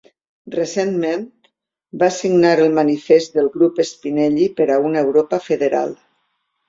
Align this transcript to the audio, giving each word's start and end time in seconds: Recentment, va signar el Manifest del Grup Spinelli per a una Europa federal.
Recentment, 0.53 1.25
va 2.03 2.09
signar 2.15 2.55
el 2.63 2.73
Manifest 2.79 3.37
del 3.41 3.51
Grup 3.59 3.83
Spinelli 3.91 4.49
per 4.61 4.71
a 4.77 4.79
una 4.87 5.05
Europa 5.07 5.41
federal. 5.51 5.95